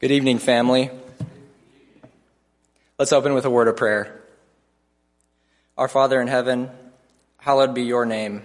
Good 0.00 0.12
evening, 0.12 0.38
family. 0.38 0.90
Let's 2.98 3.12
open 3.12 3.34
with 3.34 3.44
a 3.44 3.50
word 3.50 3.68
of 3.68 3.76
prayer. 3.76 4.18
Our 5.76 5.88
Father 5.88 6.22
in 6.22 6.26
heaven, 6.26 6.70
hallowed 7.36 7.74
be 7.74 7.82
your 7.82 8.06
name. 8.06 8.42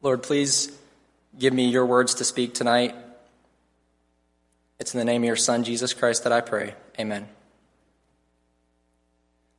Lord, 0.00 0.22
please 0.22 0.74
give 1.38 1.52
me 1.52 1.68
your 1.68 1.84
words 1.84 2.14
to 2.14 2.24
speak 2.24 2.54
tonight. 2.54 2.94
It's 4.80 4.94
in 4.94 4.98
the 4.98 5.04
name 5.04 5.24
of 5.24 5.26
your 5.26 5.36
Son, 5.36 5.62
Jesus 5.62 5.92
Christ, 5.92 6.24
that 6.24 6.32
I 6.32 6.40
pray. 6.40 6.74
Amen. 6.98 7.28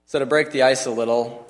So, 0.08 0.18
to 0.18 0.26
break 0.26 0.50
the 0.50 0.64
ice 0.64 0.88
a 0.88 0.92
little, 0.92 1.48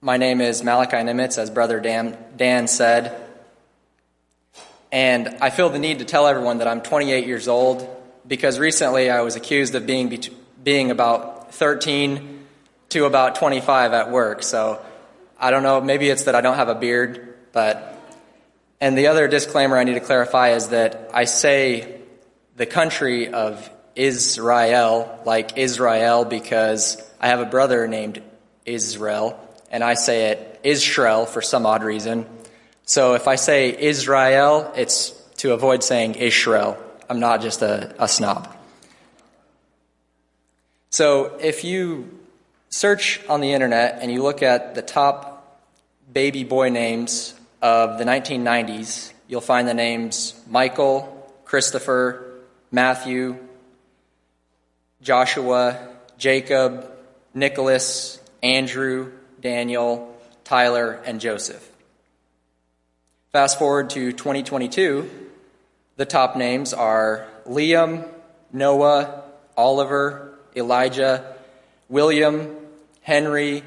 my 0.00 0.16
name 0.16 0.40
is 0.40 0.64
Malachi 0.64 0.96
Nimitz, 0.96 1.36
as 1.36 1.50
Brother 1.50 1.80
Dan, 1.80 2.16
Dan 2.34 2.66
said. 2.66 3.29
And 4.92 5.38
I 5.40 5.50
feel 5.50 5.70
the 5.70 5.78
need 5.78 6.00
to 6.00 6.04
tell 6.04 6.26
everyone 6.26 6.58
that 6.58 6.68
I'm 6.68 6.80
28 6.80 7.26
years 7.26 7.48
old 7.48 7.88
because 8.26 8.58
recently 8.58 9.10
I 9.10 9.20
was 9.22 9.36
accused 9.36 9.74
of 9.74 9.86
being, 9.86 10.22
being 10.62 10.90
about 10.90 11.54
13 11.54 12.46
to 12.90 13.04
about 13.04 13.36
25 13.36 13.92
at 13.92 14.10
work. 14.10 14.42
So 14.42 14.84
I 15.38 15.50
don't 15.50 15.62
know, 15.62 15.80
maybe 15.80 16.08
it's 16.08 16.24
that 16.24 16.34
I 16.34 16.40
don't 16.40 16.56
have 16.56 16.68
a 16.68 16.74
beard, 16.74 17.34
but. 17.52 17.96
And 18.82 18.96
the 18.96 19.08
other 19.08 19.28
disclaimer 19.28 19.76
I 19.76 19.84
need 19.84 19.94
to 19.94 20.00
clarify 20.00 20.52
is 20.52 20.68
that 20.68 21.10
I 21.12 21.24
say 21.24 22.00
the 22.56 22.64
country 22.64 23.28
of 23.28 23.68
Israel 23.94 25.20
like 25.26 25.58
Israel 25.58 26.24
because 26.24 26.96
I 27.20 27.28
have 27.28 27.40
a 27.40 27.44
brother 27.44 27.86
named 27.86 28.22
Israel, 28.64 29.38
and 29.70 29.84
I 29.84 29.94
say 29.94 30.30
it 30.30 30.60
Israel 30.62 31.26
for 31.26 31.42
some 31.42 31.66
odd 31.66 31.82
reason. 31.82 32.24
So 32.90 33.14
if 33.14 33.28
I 33.28 33.36
say 33.36 33.70
Israel, 33.80 34.72
it's 34.74 35.10
to 35.36 35.52
avoid 35.52 35.84
saying 35.84 36.16
Israel. 36.16 36.76
I'm 37.08 37.20
not 37.20 37.40
just 37.40 37.62
a, 37.62 37.94
a 38.02 38.08
snob. 38.08 38.52
So 40.90 41.38
if 41.40 41.62
you 41.62 42.18
search 42.68 43.20
on 43.28 43.42
the 43.42 43.52
internet 43.52 44.00
and 44.02 44.10
you 44.10 44.24
look 44.24 44.42
at 44.42 44.74
the 44.74 44.82
top 44.82 45.62
baby 46.12 46.42
boy 46.42 46.70
names 46.70 47.32
of 47.62 47.96
the 47.98 48.04
1990s, 48.04 49.12
you'll 49.28 49.40
find 49.40 49.68
the 49.68 49.74
names 49.74 50.34
Michael, 50.48 51.32
Christopher, 51.44 52.40
Matthew, 52.72 53.38
Joshua, 55.00 55.78
Jacob, 56.18 56.90
Nicholas, 57.34 58.18
Andrew, 58.42 59.12
Daniel, 59.40 60.12
Tyler, 60.42 61.00
and 61.04 61.20
Joseph. 61.20 61.69
Fast 63.32 63.60
forward 63.60 63.90
to 63.90 64.10
2022, 64.10 65.08
the 65.94 66.04
top 66.04 66.34
names 66.34 66.74
are 66.74 67.28
Liam, 67.46 68.08
Noah, 68.52 69.22
Oliver, 69.56 70.36
Elijah, 70.56 71.36
William, 71.88 72.56
Henry, 73.02 73.62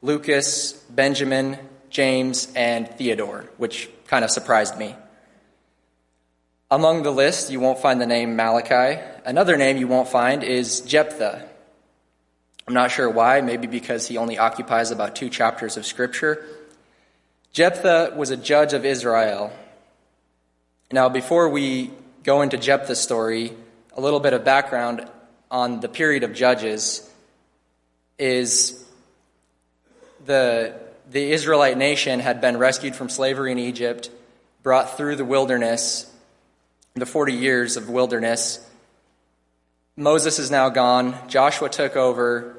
Lucas, 0.00 0.72
Benjamin, 0.88 1.58
James, 1.90 2.50
and 2.56 2.88
Theodore, 2.88 3.50
which 3.58 3.90
kind 4.06 4.24
of 4.24 4.30
surprised 4.30 4.78
me. 4.78 4.96
Among 6.70 7.02
the 7.02 7.10
list, 7.10 7.50
you 7.50 7.60
won't 7.60 7.80
find 7.80 8.00
the 8.00 8.06
name 8.06 8.34
Malachi. 8.34 8.98
Another 9.26 9.58
name 9.58 9.76
you 9.76 9.88
won't 9.88 10.08
find 10.08 10.42
is 10.42 10.80
Jephthah. 10.80 11.46
I'm 12.66 12.72
not 12.72 12.90
sure 12.90 13.10
why, 13.10 13.42
maybe 13.42 13.66
because 13.66 14.08
he 14.08 14.16
only 14.16 14.38
occupies 14.38 14.90
about 14.90 15.14
two 15.14 15.28
chapters 15.28 15.76
of 15.76 15.84
Scripture. 15.84 16.42
Jephthah 17.52 18.14
was 18.16 18.30
a 18.30 18.36
judge 18.38 18.72
of 18.72 18.86
Israel. 18.86 19.52
Now, 20.90 21.10
before 21.10 21.50
we 21.50 21.90
go 22.24 22.40
into 22.40 22.56
Jephthah's 22.56 22.98
story, 23.00 23.52
a 23.94 24.00
little 24.00 24.20
bit 24.20 24.32
of 24.32 24.42
background 24.42 25.06
on 25.50 25.80
the 25.80 25.88
period 25.88 26.22
of 26.22 26.32
Judges 26.32 27.06
is 28.18 28.82
the, 30.24 30.80
the 31.10 31.30
Israelite 31.30 31.76
nation 31.76 32.20
had 32.20 32.40
been 32.40 32.56
rescued 32.56 32.96
from 32.96 33.10
slavery 33.10 33.52
in 33.52 33.58
Egypt, 33.58 34.08
brought 34.62 34.96
through 34.96 35.16
the 35.16 35.24
wilderness, 35.24 36.10
the 36.94 37.04
40 37.04 37.34
years 37.34 37.76
of 37.76 37.90
wilderness. 37.90 38.66
Moses 39.94 40.38
is 40.38 40.50
now 40.50 40.70
gone. 40.70 41.14
Joshua 41.28 41.68
took 41.68 41.96
over. 41.96 42.56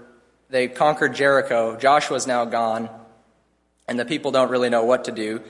They 0.52 0.68
conquered 0.68 1.16
Jericho. 1.16 1.78
Joshua 1.78 2.18
is 2.18 2.28
now 2.28 2.46
gone 2.46 2.90
and 3.88 4.00
the 4.00 4.06
people 4.06 4.32
don't 4.32 4.50
really 4.50 4.70
know 4.70 4.86
what 4.86 5.06
to 5.06 5.12
do. 5.12 5.42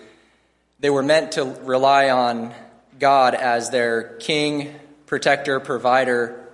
They 0.79 0.89
were 0.89 1.03
meant 1.03 1.33
to 1.33 1.43
rely 1.43 2.09
on 2.09 2.53
God 2.99 3.35
as 3.35 3.69
their 3.69 4.17
king, 4.17 4.75
protector, 5.05 5.59
provider, 5.59 6.49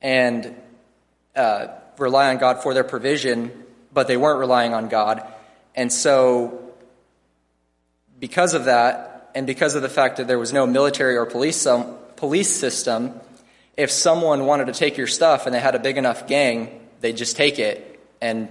and 0.00 0.54
uh, 1.36 1.68
rely 1.98 2.30
on 2.30 2.38
God 2.38 2.62
for 2.62 2.74
their 2.74 2.84
provision, 2.84 3.52
but 3.92 4.06
they 4.06 4.16
weren't 4.16 4.38
relying 4.38 4.74
on 4.74 4.88
God. 4.88 5.22
And 5.74 5.92
so, 5.92 6.72
because 8.18 8.54
of 8.54 8.64
that, 8.64 9.30
and 9.34 9.46
because 9.46 9.74
of 9.74 9.82
the 9.82 9.88
fact 9.88 10.16
that 10.16 10.26
there 10.26 10.38
was 10.38 10.52
no 10.52 10.66
military 10.66 11.16
or 11.16 11.26
police, 11.26 11.66
um, 11.66 11.96
police 12.16 12.54
system, 12.54 13.20
if 13.76 13.90
someone 13.90 14.46
wanted 14.46 14.66
to 14.66 14.72
take 14.72 14.96
your 14.96 15.06
stuff 15.06 15.46
and 15.46 15.54
they 15.54 15.60
had 15.60 15.74
a 15.74 15.78
big 15.78 15.96
enough 15.96 16.26
gang, 16.26 16.80
they'd 17.00 17.16
just 17.16 17.36
take 17.36 17.58
it 17.58 18.00
and 18.20 18.48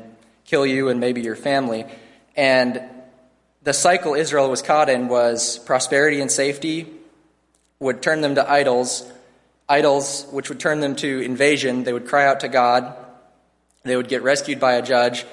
kill 0.50 0.66
you 0.66 0.90
and 0.90 1.00
maybe 1.00 1.22
your 1.22 1.36
family. 1.36 1.86
And 2.36 2.82
the 3.62 3.74
cycle 3.74 4.16
Israel 4.16 4.50
was 4.50 4.64
caught 4.64 4.90
in 4.90 5.08
was 5.08 5.60
prosperity 5.60 6.22
and 6.22 6.32
safety 6.32 6.88
would 7.80 8.02
turn 8.02 8.22
them 8.22 8.36
to 8.36 8.50
idols, 8.50 9.10
idols 9.68 10.26
which 10.32 10.50
would 10.50 10.60
turn 10.60 10.80
them 10.80 10.96
to 10.96 11.20
invasion. 11.20 11.84
They 11.84 11.94
would 11.94 12.08
cry 12.08 12.26
out 12.26 12.40
to 12.40 12.50
God. 12.50 12.96
They 13.84 13.96
would 13.96 14.08
get 14.08 14.24
rescued 14.24 14.60
by 14.60 14.74
a 14.74 14.82
judge. 14.82 15.26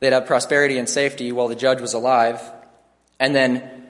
They'd 0.00 0.12
have 0.12 0.26
prosperity 0.26 0.76
and 0.78 0.88
safety 0.88 1.30
while 1.30 1.48
the 1.48 1.54
judge 1.54 1.80
was 1.80 1.94
alive. 1.94 2.40
And 3.20 3.34
then 3.34 3.86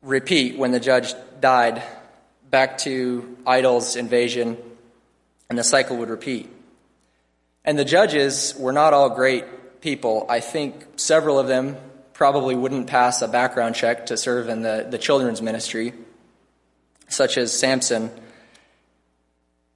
repeat 0.00 0.56
when 0.56 0.70
the 0.70 0.80
judge 0.80 1.14
died 1.40 1.82
back 2.50 2.78
to 2.78 3.36
idols, 3.46 3.94
invasion, 3.94 4.56
and 5.50 5.58
the 5.58 5.64
cycle 5.64 5.98
would 5.98 6.08
repeat. 6.08 6.48
And 7.64 7.78
the 7.78 7.84
judges 7.84 8.54
were 8.58 8.72
not 8.72 8.94
all 8.94 9.10
great 9.10 9.44
people, 9.86 10.26
I 10.28 10.40
think 10.40 10.84
several 10.96 11.38
of 11.38 11.46
them 11.46 11.76
probably 12.12 12.56
wouldn't 12.56 12.88
pass 12.88 13.22
a 13.22 13.28
background 13.28 13.76
check 13.76 14.06
to 14.06 14.16
serve 14.16 14.48
in 14.48 14.62
the, 14.62 14.84
the 14.90 14.98
children's 14.98 15.40
ministry, 15.40 15.92
such 17.08 17.38
as 17.38 17.56
Samson. 17.56 18.10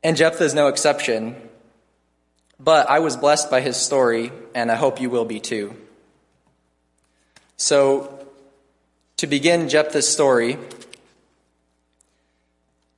And 0.03 0.17
Jephthah 0.17 0.43
is 0.43 0.53
no 0.53 0.67
exception. 0.67 1.37
But 2.59 2.91
I 2.91 2.99
was 2.99 3.17
blessed 3.17 3.53
by 3.53 3.61
his 3.61 3.77
story, 3.77 4.33
and 4.53 4.69
I 4.73 4.75
hope 4.75 5.01
you 5.01 5.11
will 5.11 5.27
be 5.27 5.39
too. 5.39 5.77
So, 7.57 8.27
to 9.19 9.29
begin 9.29 9.69
Jephthah's 9.69 10.09
story, 10.09 10.59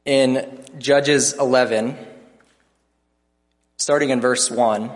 in 0.07 0.65
Judges 0.79 1.35
11, 1.35 1.95
starting 3.77 4.09
in 4.09 4.23
verse 4.23 4.51
1, 4.51 4.91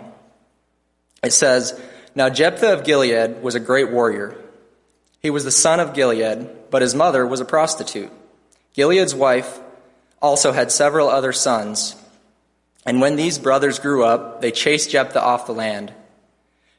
it 1.21 1.31
says, 1.31 1.79
now 2.17 2.29
Jephthah 2.29 2.73
of 2.73 2.83
Gilead 2.83 3.43
was 3.43 3.53
a 3.53 3.59
great 3.59 3.91
warrior. 3.91 4.35
He 5.21 5.29
was 5.29 5.45
the 5.45 5.51
son 5.51 5.79
of 5.79 5.93
Gilead, 5.93 6.49
but 6.71 6.81
his 6.81 6.95
mother 6.95 7.27
was 7.27 7.41
a 7.41 7.45
prostitute. 7.45 8.11
Gilead's 8.73 9.13
wife 9.13 9.59
also 10.19 10.51
had 10.51 10.71
several 10.71 11.09
other 11.09 11.31
sons. 11.31 11.95
And 12.87 13.01
when 13.01 13.17
these 13.17 13.37
brothers 13.37 13.77
grew 13.77 14.03
up, 14.03 14.41
they 14.41 14.51
chased 14.51 14.89
Jephthah 14.89 15.21
off 15.21 15.45
the 15.45 15.53
land. 15.53 15.93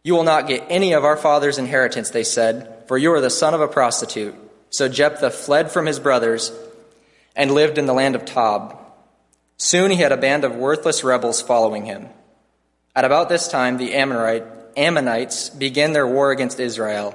You 0.02 0.14
will 0.14 0.24
not 0.24 0.48
get 0.48 0.66
any 0.68 0.92
of 0.92 1.04
our 1.04 1.16
father's 1.16 1.58
inheritance, 1.58 2.10
they 2.10 2.24
said, 2.24 2.82
for 2.88 2.98
you 2.98 3.12
are 3.12 3.20
the 3.20 3.30
son 3.30 3.54
of 3.54 3.60
a 3.60 3.68
prostitute. 3.68 4.34
So 4.70 4.88
Jephthah 4.88 5.30
fled 5.30 5.70
from 5.70 5.86
his 5.86 6.00
brothers 6.00 6.50
and 7.36 7.52
lived 7.52 7.78
in 7.78 7.86
the 7.86 7.94
land 7.94 8.16
of 8.16 8.24
Tob. 8.24 8.76
Soon 9.56 9.92
he 9.92 9.98
had 9.98 10.10
a 10.10 10.16
band 10.16 10.42
of 10.42 10.56
worthless 10.56 11.04
rebels 11.04 11.40
following 11.40 11.84
him. 11.84 12.08
At 12.96 13.04
about 13.04 13.28
this 13.28 13.46
time, 13.46 13.76
the 13.76 13.94
Amorite, 13.94 14.57
Ammonites 14.78 15.50
began 15.50 15.92
their 15.92 16.06
war 16.06 16.30
against 16.30 16.60
Israel. 16.60 17.14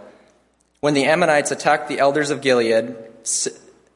When 0.82 0.94
the 0.94 1.06
Ammonites 1.06 1.52
attacked 1.52 1.88
the 1.88 2.00
elders 2.00 2.30
of 2.30 2.42
Gilead, 2.42 2.96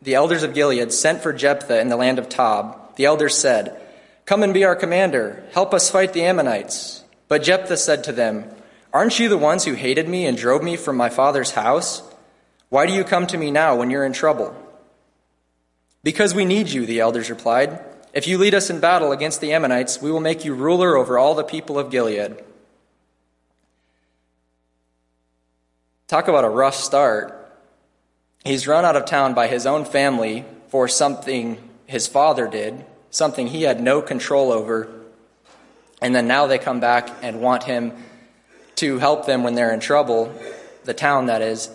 the 0.01 0.15
elders 0.15 0.43
of 0.43 0.53
Gilead 0.53 0.93
sent 0.93 1.21
for 1.21 1.33
Jephthah 1.33 1.81
in 1.81 1.89
the 1.89 1.97
land 1.97 2.17
of 2.17 2.29
Tob. 2.29 2.95
The 2.95 3.05
elders 3.05 3.37
said, 3.37 3.79
Come 4.25 4.43
and 4.43 4.53
be 4.53 4.63
our 4.63 4.75
commander. 4.75 5.43
Help 5.53 5.73
us 5.73 5.89
fight 5.89 6.13
the 6.13 6.23
Ammonites. 6.23 7.03
But 7.27 7.43
Jephthah 7.43 7.77
said 7.77 8.03
to 8.05 8.11
them, 8.11 8.49
Aren't 8.93 9.19
you 9.19 9.29
the 9.29 9.37
ones 9.37 9.65
who 9.65 9.73
hated 9.73 10.07
me 10.07 10.25
and 10.25 10.37
drove 10.37 10.63
me 10.63 10.77
from 10.77 10.95
my 10.95 11.09
father's 11.09 11.51
house? 11.51 12.01
Why 12.69 12.85
do 12.85 12.93
you 12.93 13.03
come 13.03 13.27
to 13.27 13.37
me 13.37 13.51
now 13.51 13.75
when 13.75 13.89
you're 13.89 14.05
in 14.05 14.13
trouble? 14.13 14.55
Because 16.03 16.33
we 16.33 16.45
need 16.45 16.69
you, 16.69 16.85
the 16.85 17.01
elders 17.01 17.29
replied. 17.29 17.79
If 18.13 18.27
you 18.27 18.37
lead 18.37 18.55
us 18.55 18.69
in 18.69 18.79
battle 18.79 19.11
against 19.11 19.41
the 19.41 19.53
Ammonites, 19.53 20.01
we 20.01 20.11
will 20.11 20.21
make 20.21 20.45
you 20.45 20.53
ruler 20.53 20.95
over 20.95 21.17
all 21.17 21.35
the 21.35 21.43
people 21.43 21.77
of 21.77 21.91
Gilead. 21.91 22.37
Talk 26.07 26.29
about 26.29 26.45
a 26.45 26.49
rough 26.49 26.75
start. 26.75 27.33
He's 28.45 28.65
run 28.65 28.85
out 28.85 28.95
of 28.95 29.03
town 29.03 29.33
by 29.33 29.47
his 29.47 29.65
own 29.65 29.83
family 29.83 30.45
for 30.69 30.87
something 30.87 31.57
his 31.85 32.07
father 32.07 32.47
did, 32.47 32.85
something 33.09 33.47
he 33.47 33.63
had 33.63 33.81
no 33.81 34.01
control 34.01 34.53
over. 34.53 34.89
And 36.01 36.15
then 36.15 36.25
now 36.25 36.47
they 36.47 36.59
come 36.59 36.79
back 36.79 37.09
and 37.21 37.41
want 37.41 37.63
him 37.63 37.91
to 38.75 38.99
help 38.99 39.25
them 39.25 39.43
when 39.43 39.55
they're 39.55 39.73
in 39.73 39.81
trouble, 39.81 40.33
the 40.85 40.93
town 40.93 41.25
that 41.25 41.41
is. 41.41 41.69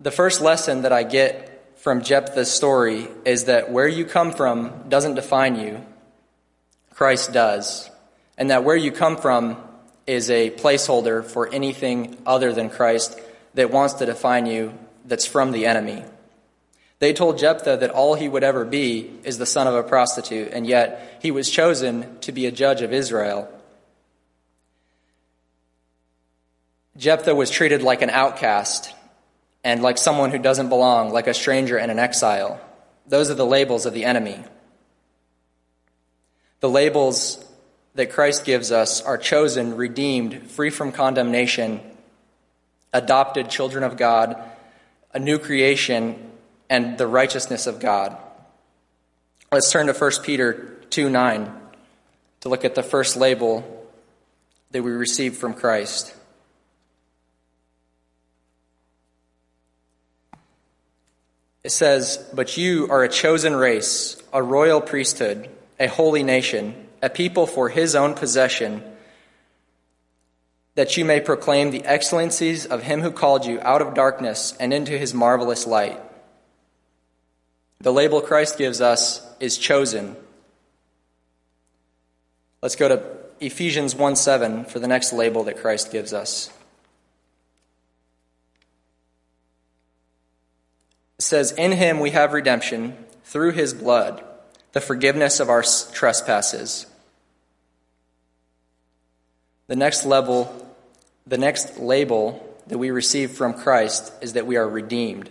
The 0.00 0.10
first 0.10 0.40
lesson 0.40 0.82
that 0.82 0.92
I 0.92 1.02
get 1.02 1.76
from 1.80 2.00
Jephthah's 2.00 2.50
story 2.50 3.08
is 3.26 3.44
that 3.44 3.70
where 3.70 3.88
you 3.88 4.06
come 4.06 4.32
from 4.32 4.88
doesn't 4.88 5.16
define 5.16 5.56
you, 5.56 5.84
Christ 6.94 7.34
does. 7.34 7.90
And 8.38 8.50
that 8.50 8.64
where 8.64 8.76
you 8.76 8.90
come 8.90 9.18
from 9.18 9.58
is 10.10 10.28
a 10.28 10.50
placeholder 10.50 11.24
for 11.24 11.48
anything 11.54 12.20
other 12.26 12.52
than 12.52 12.68
Christ 12.68 13.16
that 13.54 13.70
wants 13.70 13.94
to 13.94 14.06
define 14.06 14.44
you 14.44 14.76
that's 15.04 15.24
from 15.24 15.52
the 15.52 15.66
enemy. 15.66 16.02
They 16.98 17.12
told 17.12 17.38
Jephthah 17.38 17.76
that 17.76 17.90
all 17.90 18.16
he 18.16 18.28
would 18.28 18.42
ever 18.42 18.64
be 18.64 19.08
is 19.22 19.38
the 19.38 19.46
son 19.46 19.68
of 19.68 19.74
a 19.76 19.84
prostitute, 19.84 20.48
and 20.52 20.66
yet 20.66 21.20
he 21.22 21.30
was 21.30 21.48
chosen 21.48 22.18
to 22.22 22.32
be 22.32 22.46
a 22.46 22.50
judge 22.50 22.82
of 22.82 22.92
Israel. 22.92 23.48
Jephthah 26.96 27.36
was 27.36 27.48
treated 27.48 27.80
like 27.80 28.02
an 28.02 28.10
outcast 28.10 28.92
and 29.62 29.80
like 29.80 29.96
someone 29.96 30.32
who 30.32 30.38
doesn't 30.38 30.70
belong, 30.70 31.12
like 31.12 31.28
a 31.28 31.34
stranger 31.34 31.78
and 31.78 31.88
an 31.88 32.00
exile. 32.00 32.60
Those 33.06 33.30
are 33.30 33.34
the 33.34 33.46
labels 33.46 33.86
of 33.86 33.94
the 33.94 34.06
enemy. 34.06 34.42
The 36.58 36.68
labels 36.68 37.44
that 37.94 38.10
Christ 38.10 38.44
gives 38.44 38.70
us 38.72 39.02
are 39.02 39.18
chosen, 39.18 39.76
redeemed, 39.76 40.50
free 40.50 40.70
from 40.70 40.92
condemnation, 40.92 41.80
adopted 42.92 43.50
children 43.50 43.84
of 43.84 43.96
God, 43.96 44.36
a 45.12 45.18
new 45.18 45.38
creation, 45.38 46.30
and 46.68 46.98
the 46.98 47.06
righteousness 47.06 47.66
of 47.66 47.80
God. 47.80 48.16
Let's 49.52 49.70
turn 49.70 49.88
to 49.88 49.92
1 49.92 50.10
Peter 50.22 50.78
2 50.90 51.10
9 51.10 51.52
to 52.40 52.48
look 52.48 52.64
at 52.64 52.74
the 52.74 52.82
first 52.82 53.16
label 53.16 53.88
that 54.70 54.82
we 54.82 54.92
receive 54.92 55.36
from 55.36 55.54
Christ. 55.54 56.14
It 61.62 61.70
says, 61.70 62.24
But 62.32 62.56
you 62.56 62.88
are 62.90 63.02
a 63.02 63.08
chosen 63.08 63.54
race, 63.54 64.16
a 64.32 64.42
royal 64.42 64.80
priesthood, 64.80 65.48
a 65.78 65.88
holy 65.88 66.22
nation, 66.22 66.86
a 67.02 67.10
people 67.10 67.46
for 67.46 67.68
his 67.68 67.94
own 67.94 68.14
possession, 68.14 68.82
that 70.74 70.96
you 70.96 71.04
may 71.04 71.20
proclaim 71.20 71.70
the 71.70 71.84
excellencies 71.84 72.66
of 72.66 72.82
him 72.82 73.00
who 73.00 73.10
called 73.10 73.44
you 73.44 73.60
out 73.60 73.82
of 73.82 73.94
darkness 73.94 74.54
and 74.60 74.72
into 74.72 74.96
his 74.96 75.12
marvelous 75.12 75.66
light. 75.66 76.00
The 77.80 77.92
label 77.92 78.20
Christ 78.20 78.58
gives 78.58 78.80
us 78.80 79.26
is 79.40 79.56
chosen. 79.56 80.16
Let's 82.62 82.76
go 82.76 82.88
to 82.88 83.02
Ephesians 83.40 83.94
1 83.94 84.16
7 84.16 84.66
for 84.66 84.78
the 84.78 84.88
next 84.88 85.12
label 85.12 85.44
that 85.44 85.58
Christ 85.58 85.90
gives 85.90 86.12
us. 86.12 86.50
It 91.18 91.22
says, 91.22 91.52
In 91.52 91.72
him 91.72 92.00
we 92.00 92.10
have 92.10 92.32
redemption 92.34 92.96
through 93.24 93.52
his 93.52 93.72
blood, 93.72 94.22
the 94.72 94.80
forgiveness 94.80 95.40
of 95.40 95.48
our 95.48 95.62
trespasses. 95.92 96.86
The 99.70 99.76
next 99.76 100.04
level, 100.04 100.52
the 101.28 101.38
next 101.38 101.78
label 101.78 102.44
that 102.66 102.78
we 102.78 102.90
receive 102.90 103.30
from 103.30 103.54
Christ 103.54 104.12
is 104.20 104.32
that 104.32 104.44
we 104.44 104.56
are 104.56 104.68
redeemed. 104.68 105.30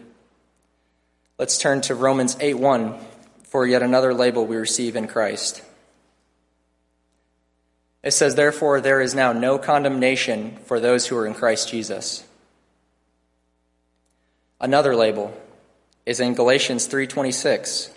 Let's 1.37 1.57
turn 1.57 1.81
to 1.81 1.93
Romans 1.93 2.37
8 2.39 2.53
1 2.53 2.97
for 3.43 3.67
yet 3.67 3.83
another 3.83 4.13
label 4.13 4.45
we 4.45 4.55
receive 4.55 4.95
in 4.95 5.07
Christ. 5.07 5.61
It 8.01 8.11
says, 8.11 8.35
Therefore, 8.35 8.79
there 8.79 9.01
is 9.01 9.13
now 9.13 9.33
no 9.33 9.57
condemnation 9.57 10.57
for 10.63 10.79
those 10.79 11.07
who 11.07 11.17
are 11.17 11.27
in 11.27 11.33
Christ 11.33 11.67
Jesus. 11.67 12.23
Another 14.61 14.95
label 14.95 15.37
is 16.05 16.21
in 16.21 16.33
Galatians 16.33 16.87
3:26. 16.87 17.89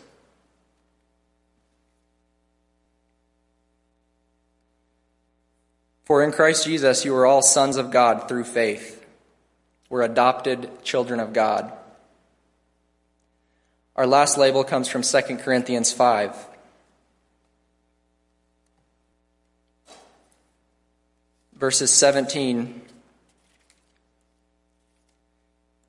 For 6.13 6.23
in 6.23 6.31
Christ 6.31 6.67
Jesus 6.67 7.07
you 7.07 7.17
are 7.17 7.25
all 7.25 7.41
sons 7.41 7.79
of 7.79 7.91
God 7.91 8.29
through 8.29 8.45
faith. 8.45 9.03
We're 9.89 10.03
adopted 10.03 10.69
children 10.85 11.21
of 11.21 11.33
God. 11.33 11.73
Our 13.97 14.07
last 14.07 14.37
label 14.37 14.63
comes 14.63 14.89
from 14.89 15.01
2 15.01 15.21
Corinthians 15.39 15.91
5. 15.91 16.37
Verses 21.55 21.91
17. 21.91 22.83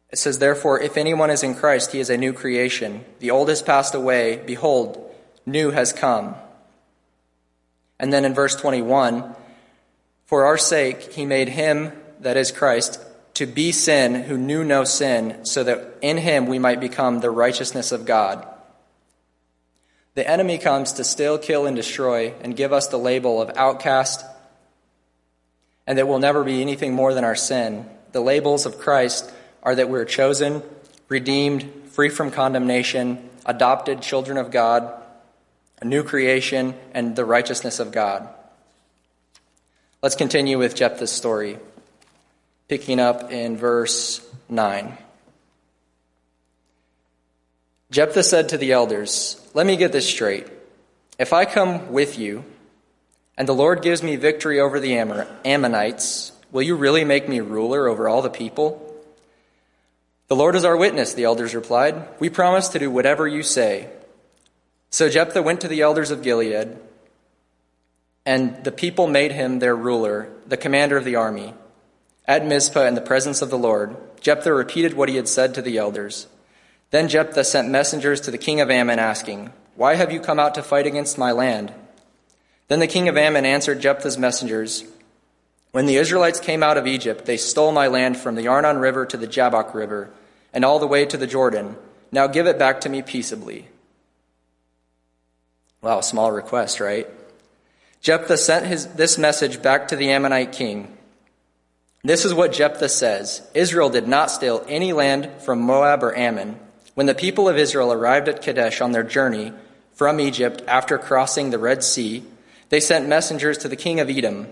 It 0.10 0.18
says, 0.18 0.40
Therefore, 0.40 0.80
if 0.80 0.96
anyone 0.96 1.32
is 1.32 1.44
in 1.44 1.54
Christ, 1.54 1.92
he 1.92 2.00
is 2.00 2.10
a 2.10 2.16
new 2.16 2.32
creation. 2.32 3.04
The 3.20 3.32
old 3.32 3.50
has 3.50 3.62
passed 3.62 3.94
away. 3.94 4.38
Behold, 4.38 5.14
new 5.46 5.72
has 5.72 5.92
come. 5.92 6.36
And 8.00 8.14
then 8.14 8.24
in 8.24 8.34
verse 8.34 8.56
21, 8.56 9.36
For 10.26 10.46
our 10.46 10.58
sake 10.58 11.14
he 11.14 11.26
made 11.26 11.50
him, 11.50 11.92
that 12.20 12.38
is 12.38 12.52
Christ, 12.52 13.00
to 13.36 13.46
be 13.46 13.72
sin 13.72 14.16
who 14.16 14.38
knew 14.38 14.64
no 14.64 14.84
sin, 14.84 15.46
so 15.46 15.64
that 15.64 15.98
in 16.02 16.18
him 16.18 16.46
we 16.46 16.60
might 16.60 16.80
become 16.80 17.20
the 17.20 17.32
righteousness 17.32 17.92
of 17.92 18.06
God. 18.06 18.48
The 20.16 20.28
enemy 20.30 20.60
comes 20.60 20.94
to 20.94 21.04
steal, 21.04 21.40
kill, 21.40 21.66
and 21.66 21.76
destroy, 21.76 22.34
and 22.42 22.56
give 22.56 22.72
us 22.72 22.88
the 22.88 23.00
label 23.00 23.42
of 23.42 23.58
outcast, 23.58 24.24
and 25.88 25.98
that 25.98 26.08
we'll 26.08 26.20
never 26.20 26.44
be 26.44 26.62
anything 26.62 26.94
more 26.94 27.14
than 27.14 27.24
our 27.24 27.36
sin. 27.36 27.90
The 28.12 28.22
labels 28.22 28.68
of 28.68 28.78
Christ 28.78 29.32
are 29.64 29.74
that 29.74 29.90
we're 29.90 30.06
chosen, 30.06 30.62
redeemed, 31.10 31.70
free 31.88 32.10
from 32.10 32.30
condemnation, 32.30 33.30
adopted 33.46 34.02
children 34.02 34.38
of 34.38 34.52
God, 34.52 34.94
a 35.82 35.86
new 35.86 36.04
creation, 36.04 36.76
and 36.94 37.16
the 37.16 37.26
righteousness 37.26 37.80
of 37.80 37.92
God. 37.92 38.30
Let's 40.04 40.16
continue 40.16 40.58
with 40.58 40.76
Jephthah's 40.76 41.14
story 41.14 41.58
picking 42.68 43.00
up 43.00 43.32
in 43.32 43.56
verse 43.56 44.20
9. 44.50 44.98
Jephthah 47.90 48.24
said 48.24 48.50
to 48.50 48.58
the 48.58 48.74
elders, 48.74 49.40
Let 49.54 49.66
me 49.66 49.78
get 49.78 49.94
this 49.94 50.06
straight. 50.06 50.46
If 51.18 51.32
I 51.32 51.46
come 51.46 51.94
with 51.94 52.20
you, 52.20 52.44
and 53.38 53.48
the 53.48 53.56
Lord 53.56 53.82
gives 53.82 54.04
me 54.04 54.18
victory 54.18 54.60
over 54.60 54.78
the 54.78 54.98
Ammonites, 55.46 56.34
will 56.52 56.64
you 56.64 56.76
really 56.76 57.06
make 57.06 57.30
me 57.30 57.40
ruler 57.40 57.88
over 57.88 58.10
all 58.10 58.22
the 58.22 58.30
people? 58.30 58.94
The 60.28 60.36
Lord 60.36 60.58
is 60.58 60.66
our 60.66 60.76
witness, 60.76 61.14
the 61.14 61.24
elders 61.24 61.56
replied. 61.56 62.20
We 62.20 62.30
promise 62.30 62.68
to 62.68 62.80
do 62.80 62.92
whatever 62.92 63.26
you 63.26 63.42
say. 63.42 63.88
So 64.90 65.08
Jephthah 65.08 65.42
went 65.42 65.62
to 65.62 65.70
the 65.70 65.80
elders 65.80 66.12
of 66.12 66.24
Gilead, 66.24 66.78
and 68.26 68.64
the 68.64 68.72
people 68.72 69.08
made 69.08 69.32
him 69.32 69.60
their 69.60 69.76
ruler, 69.76 70.30
the 70.48 70.58
commander 70.58 70.98
of 70.98 71.06
the 71.06 71.16
army. 71.16 71.54
At 72.26 72.46
Mizpah, 72.46 72.86
in 72.86 72.96
the 72.96 73.02
presence 73.02 73.42
of 73.42 73.50
the 73.50 73.58
Lord, 73.58 73.98
Jephthah 74.22 74.54
repeated 74.54 74.94
what 74.94 75.10
he 75.10 75.18
had 75.18 75.28
said 75.28 75.54
to 75.54 75.62
the 75.62 75.78
elders. 75.78 76.28
Then 76.92 77.10
Jephthah 77.10 77.44
sent 77.44 77.70
messengers 77.70 78.22
to 78.22 78.32
the 78.32 78.38
king 78.38 78.62
of 78.62 78.72
Ammon, 78.72 79.00
asking, 79.00 79.52
Why 79.76 79.96
have 79.96 80.12
you 80.12 80.22
come 80.22 80.40
out 80.40 80.56
to 80.56 80.64
fight 80.64 80.88
against 80.88 81.18
my 81.18 81.32
land? 81.32 81.74
Then 82.70 82.80
the 82.80 82.88
king 82.88 83.10
of 83.10 83.18
Ammon 83.18 83.46
answered 83.46 83.82
Jephthah's 83.82 84.18
messengers, 84.18 84.86
When 85.72 85.86
the 85.86 85.98
Israelites 85.98 86.40
came 86.40 86.64
out 86.64 86.78
of 86.78 86.88
Egypt, 86.88 87.26
they 87.26 87.36
stole 87.36 87.74
my 87.74 87.88
land 87.88 88.16
from 88.16 88.36
the 88.36 88.48
Arnon 88.48 88.78
River 88.78 89.06
to 89.08 89.18
the 89.18 89.28
Jabbok 89.28 89.74
River, 89.74 90.12
and 90.54 90.64
all 90.64 90.80
the 90.80 90.88
way 90.88 91.06
to 91.06 91.18
the 91.18 91.28
Jordan. 91.28 91.76
Now 92.12 92.28
give 92.28 92.48
it 92.48 92.60
back 92.60 92.80
to 92.82 92.90
me 92.90 93.02
peaceably. 93.02 93.68
Wow, 95.82 96.00
small 96.00 96.32
request, 96.32 96.80
right? 96.80 97.08
Jephthah 98.04 98.38
sent 98.38 98.66
his, 98.66 98.88
this 98.88 99.18
message 99.18 99.62
back 99.62 99.88
to 99.88 99.96
the 99.96 100.12
Ammonite 100.12 100.52
king. 100.52 100.98
This 102.04 102.26
is 102.26 102.34
what 102.34 102.52
Jephthah 102.52 102.90
says 102.90 103.48
Israel 103.54 103.90
did 103.90 104.10
not 104.10 104.30
steal 104.30 104.66
any 104.68 104.92
land 104.92 105.30
from 105.40 105.62
Moab 105.62 106.04
or 106.04 106.14
Ammon. 106.14 106.60
When 106.96 107.08
the 107.08 107.16
people 107.16 107.48
of 107.48 107.58
Israel 107.58 107.94
arrived 107.94 108.28
at 108.28 108.42
Kadesh 108.42 108.82
on 108.82 108.92
their 108.92 109.04
journey 109.04 109.54
from 109.94 110.20
Egypt 110.20 110.62
after 110.68 110.98
crossing 110.98 111.50
the 111.50 111.58
Red 111.58 111.82
Sea, 111.82 112.26
they 112.68 112.82
sent 112.82 113.08
messengers 113.08 113.58
to 113.60 113.70
the 113.70 113.78
king 113.78 114.02
of 114.02 114.10
Edom, 114.10 114.48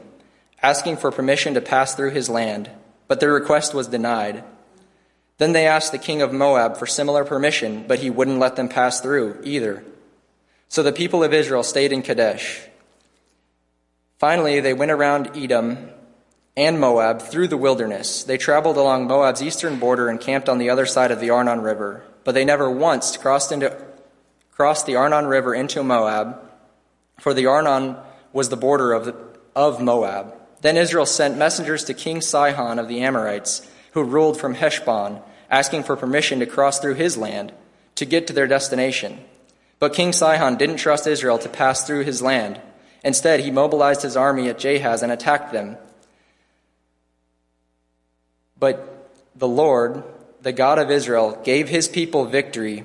asking 0.63 0.95
for 0.95 1.11
permission 1.11 1.53
to 1.55 1.61
pass 1.61 1.93
through 1.93 2.11
his 2.11 2.29
land, 2.29 2.69
but 3.09 3.19
their 3.19 3.33
request 3.33 3.73
was 3.73 3.87
denied. 3.87 4.45
Then 5.39 5.51
they 5.51 5.67
asked 5.67 5.91
the 5.91 5.97
king 5.97 6.21
of 6.21 6.31
Moab 6.31 6.77
for 6.77 6.85
similar 6.85 7.25
permission, 7.25 7.83
but 7.85 7.99
he 7.99 8.09
wouldn't 8.09 8.39
let 8.39 8.55
them 8.55 8.69
pass 8.69 9.01
through 9.01 9.41
either. 9.43 9.83
So 10.69 10.83
the 10.83 10.93
people 10.93 11.21
of 11.21 11.33
Israel 11.33 11.63
stayed 11.63 11.91
in 11.91 12.01
Kadesh. 12.01 12.61
Finally, 14.21 14.59
they 14.59 14.71
went 14.71 14.91
around 14.91 15.35
Edom 15.35 15.89
and 16.55 16.79
Moab 16.79 17.23
through 17.23 17.47
the 17.47 17.57
wilderness. 17.57 18.23
They 18.23 18.37
traveled 18.37 18.77
along 18.77 19.07
Moab's 19.07 19.41
eastern 19.41 19.79
border 19.79 20.09
and 20.09 20.21
camped 20.21 20.47
on 20.47 20.59
the 20.59 20.69
other 20.69 20.85
side 20.85 21.09
of 21.09 21.19
the 21.19 21.31
Arnon 21.31 21.61
River, 21.61 22.03
but 22.23 22.33
they 22.33 22.45
never 22.45 22.69
once 22.69 23.17
crossed 23.17 23.51
into 23.51 23.75
crossed 24.51 24.85
the 24.85 24.95
Arnon 24.95 25.25
River 25.25 25.55
into 25.55 25.81
Moab, 25.81 26.37
for 27.19 27.33
the 27.33 27.47
Arnon 27.47 27.97
was 28.31 28.49
the 28.49 28.55
border 28.55 28.93
of, 28.93 29.05
the, 29.05 29.15
of 29.55 29.81
Moab. 29.81 30.35
Then 30.61 30.77
Israel 30.77 31.07
sent 31.07 31.35
messengers 31.35 31.83
to 31.85 31.95
King 31.95 32.21
Sihon 32.21 32.77
of 32.77 32.87
the 32.87 33.01
Amorites, 33.01 33.67
who 33.93 34.03
ruled 34.03 34.39
from 34.39 34.53
Heshbon, 34.53 35.19
asking 35.49 35.81
for 35.81 35.95
permission 35.95 36.37
to 36.41 36.45
cross 36.45 36.79
through 36.79 36.93
his 36.93 37.17
land 37.17 37.53
to 37.95 38.05
get 38.05 38.27
to 38.27 38.33
their 38.33 38.45
destination. 38.45 39.17
But 39.79 39.95
King 39.95 40.13
Sihon 40.13 40.57
didn't 40.57 40.77
trust 40.77 41.07
Israel 41.07 41.39
to 41.39 41.49
pass 41.49 41.87
through 41.87 42.03
his 42.03 42.21
land. 42.21 42.61
Instead, 43.03 43.39
he 43.39 43.51
mobilized 43.51 44.03
his 44.03 44.15
army 44.15 44.47
at 44.49 44.59
Jahaz 44.59 45.01
and 45.01 45.11
attacked 45.11 45.51
them. 45.51 45.77
But 48.59 49.09
the 49.35 49.47
Lord, 49.47 50.03
the 50.41 50.51
God 50.51 50.77
of 50.77 50.91
Israel, 50.91 51.39
gave 51.43 51.67
his 51.69 51.87
people 51.87 52.25
victory 52.25 52.83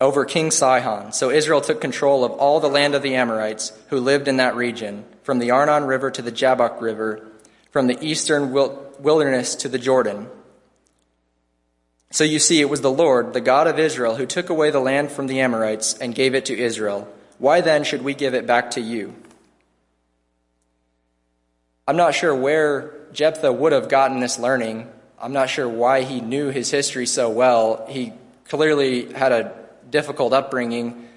over 0.00 0.24
King 0.24 0.50
Sihon. 0.50 1.12
So 1.12 1.30
Israel 1.30 1.60
took 1.60 1.80
control 1.80 2.24
of 2.24 2.32
all 2.32 2.60
the 2.60 2.68
land 2.68 2.94
of 2.94 3.02
the 3.02 3.14
Amorites 3.14 3.72
who 3.88 3.98
lived 3.98 4.28
in 4.28 4.36
that 4.36 4.54
region, 4.54 5.04
from 5.22 5.38
the 5.38 5.50
Arnon 5.50 5.84
River 5.84 6.10
to 6.10 6.22
the 6.22 6.30
Jabbok 6.30 6.80
River, 6.80 7.26
from 7.70 7.86
the 7.86 7.98
eastern 8.00 8.52
wilderness 8.52 9.54
to 9.56 9.68
the 9.68 9.78
Jordan. 9.78 10.28
So 12.10 12.24
you 12.24 12.38
see, 12.38 12.60
it 12.60 12.70
was 12.70 12.80
the 12.80 12.90
Lord, 12.90 13.34
the 13.34 13.40
God 13.40 13.66
of 13.66 13.78
Israel, 13.78 14.16
who 14.16 14.24
took 14.24 14.48
away 14.48 14.70
the 14.70 14.80
land 14.80 15.10
from 15.10 15.26
the 15.26 15.40
Amorites 15.40 15.94
and 15.94 16.14
gave 16.14 16.34
it 16.34 16.46
to 16.46 16.58
Israel. 16.58 17.08
Why 17.38 17.60
then 17.60 17.84
should 17.84 18.02
we 18.02 18.14
give 18.14 18.34
it 18.34 18.46
back 18.46 18.72
to 18.72 18.80
you? 18.80 19.14
I'm 21.86 21.96
not 21.96 22.14
sure 22.14 22.34
where 22.34 22.94
Jephthah 23.12 23.52
would 23.52 23.72
have 23.72 23.88
gotten 23.88 24.20
this 24.20 24.38
learning. 24.38 24.88
I'm 25.20 25.32
not 25.32 25.48
sure 25.48 25.68
why 25.68 26.02
he 26.02 26.20
knew 26.20 26.48
his 26.48 26.70
history 26.70 27.06
so 27.06 27.30
well. 27.30 27.86
He 27.88 28.12
clearly 28.44 29.12
had 29.12 29.32
a 29.32 29.54
difficult 29.88 30.32
upbringing. 30.32 31.08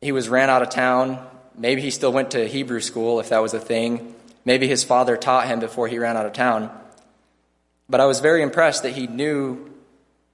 He 0.00 0.12
was 0.12 0.28
ran 0.28 0.50
out 0.50 0.62
of 0.62 0.70
town. 0.70 1.24
Maybe 1.56 1.82
he 1.82 1.90
still 1.90 2.12
went 2.12 2.32
to 2.32 2.48
Hebrew 2.48 2.80
school, 2.80 3.20
if 3.20 3.28
that 3.28 3.42
was 3.42 3.54
a 3.54 3.60
thing. 3.60 4.14
Maybe 4.44 4.66
his 4.66 4.84
father 4.84 5.16
taught 5.16 5.46
him 5.46 5.60
before 5.60 5.88
he 5.88 5.98
ran 5.98 6.16
out 6.16 6.26
of 6.26 6.32
town. 6.32 6.70
But 7.88 8.00
I 8.00 8.06
was 8.06 8.20
very 8.20 8.42
impressed 8.42 8.82
that 8.82 8.92
he 8.92 9.06
knew 9.06 9.70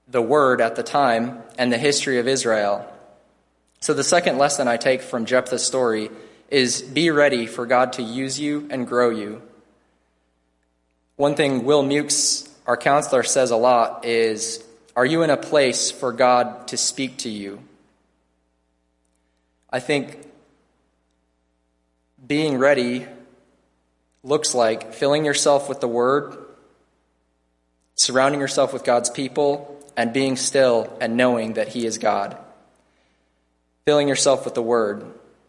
the 0.07 0.21
word 0.21 0.61
at 0.61 0.75
the 0.75 0.83
time 0.83 1.41
and 1.57 1.71
the 1.71 1.77
history 1.77 2.19
of 2.19 2.27
Israel. 2.27 2.90
So, 3.81 3.95
the 3.95 4.03
second 4.03 4.37
lesson 4.37 4.67
I 4.67 4.77
take 4.77 5.01
from 5.01 5.25
Jephthah's 5.25 5.65
story 5.65 6.11
is 6.49 6.83
be 6.83 7.09
ready 7.09 7.47
for 7.47 7.65
God 7.65 7.93
to 7.93 8.03
use 8.03 8.39
you 8.39 8.67
and 8.69 8.87
grow 8.87 9.09
you. 9.09 9.41
One 11.15 11.33
thing 11.33 11.65
Will 11.65 11.83
Mukes, 11.83 12.47
our 12.67 12.77
counselor, 12.77 13.23
says 13.23 13.49
a 13.49 13.55
lot 13.55 14.05
is 14.05 14.63
Are 14.95 15.05
you 15.05 15.23
in 15.23 15.31
a 15.31 15.37
place 15.37 15.89
for 15.89 16.13
God 16.13 16.67
to 16.67 16.77
speak 16.77 17.17
to 17.19 17.29
you? 17.29 17.59
I 19.71 19.79
think 19.79 20.27
being 22.27 22.59
ready 22.59 23.07
looks 24.23 24.53
like 24.53 24.93
filling 24.93 25.25
yourself 25.25 25.67
with 25.67 25.79
the 25.79 25.87
Word, 25.87 26.37
surrounding 27.95 28.41
yourself 28.41 28.73
with 28.73 28.83
God's 28.83 29.09
people, 29.09 29.83
and 29.97 30.13
being 30.13 30.35
still 30.35 30.95
and 31.01 31.17
knowing 31.17 31.53
that 31.53 31.69
He 31.69 31.87
is 31.87 31.97
God. 31.97 32.37
Filling 33.85 34.07
yourself 34.07 34.45
with 34.45 34.53
the 34.53 34.61
Word. 34.61 35.05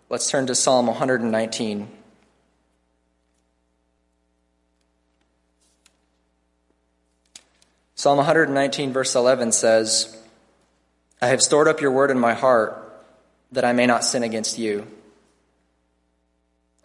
Let's 0.09 0.31
turn 0.31 0.47
to 0.47 0.55
Psalm 0.55 0.87
119. 0.87 1.89
Psalm 7.95 8.17
119, 8.17 8.93
verse 8.93 9.15
11 9.15 9.53
says, 9.53 10.17
I 11.21 11.29
have 11.29 11.41
stored 11.41 11.69
up 11.69 11.81
your 11.81 11.93
word 11.93 12.11
in 12.11 12.19
my 12.19 12.35
heart 12.35 12.93
that 13.53 13.65
I 13.65 13.73
may 13.73 13.87
not 13.87 14.05
sin 14.05 14.25
against 14.25 14.59
you. 14.59 14.89